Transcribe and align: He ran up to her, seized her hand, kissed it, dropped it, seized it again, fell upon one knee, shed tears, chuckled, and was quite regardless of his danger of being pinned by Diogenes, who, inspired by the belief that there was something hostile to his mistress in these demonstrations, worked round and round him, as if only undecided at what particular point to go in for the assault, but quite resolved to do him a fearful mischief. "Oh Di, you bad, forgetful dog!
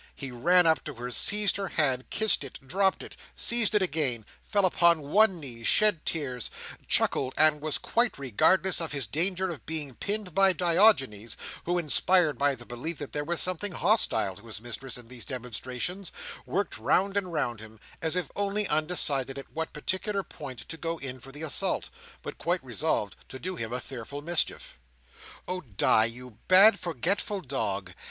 He 0.15 0.31
ran 0.31 0.65
up 0.65 0.83
to 0.85 0.95
her, 0.95 1.11
seized 1.11 1.57
her 1.57 1.67
hand, 1.67 2.09
kissed 2.09 2.43
it, 2.43 2.57
dropped 2.67 3.03
it, 3.03 3.15
seized 3.35 3.75
it 3.75 3.83
again, 3.83 4.25
fell 4.41 4.65
upon 4.65 5.01
one 5.11 5.39
knee, 5.39 5.63
shed 5.63 6.07
tears, 6.07 6.49
chuckled, 6.87 7.35
and 7.37 7.61
was 7.61 7.77
quite 7.77 8.17
regardless 8.17 8.81
of 8.81 8.93
his 8.93 9.05
danger 9.05 9.51
of 9.51 9.63
being 9.67 9.93
pinned 9.93 10.33
by 10.33 10.53
Diogenes, 10.53 11.37
who, 11.65 11.77
inspired 11.77 12.39
by 12.39 12.55
the 12.55 12.65
belief 12.65 12.97
that 12.97 13.13
there 13.13 13.23
was 13.23 13.39
something 13.41 13.73
hostile 13.73 14.35
to 14.37 14.47
his 14.47 14.59
mistress 14.59 14.97
in 14.97 15.07
these 15.07 15.23
demonstrations, 15.23 16.11
worked 16.47 16.79
round 16.79 17.15
and 17.15 17.31
round 17.31 17.59
him, 17.59 17.79
as 18.01 18.15
if 18.15 18.31
only 18.35 18.67
undecided 18.69 19.37
at 19.37 19.53
what 19.53 19.71
particular 19.71 20.23
point 20.23 20.67
to 20.67 20.77
go 20.77 20.97
in 20.97 21.19
for 21.19 21.31
the 21.31 21.43
assault, 21.43 21.91
but 22.23 22.39
quite 22.39 22.63
resolved 22.65 23.15
to 23.29 23.37
do 23.37 23.55
him 23.55 23.71
a 23.71 23.79
fearful 23.79 24.23
mischief. 24.23 24.79
"Oh 25.47 25.61
Di, 25.61 26.05
you 26.05 26.39
bad, 26.47 26.79
forgetful 26.79 27.41
dog! 27.41 27.93